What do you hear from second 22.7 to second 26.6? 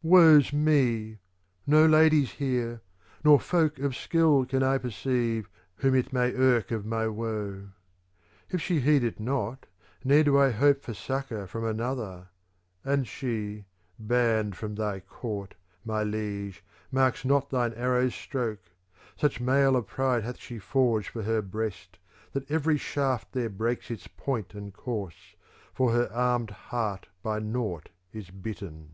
shaft there breaks its point and course, for her armed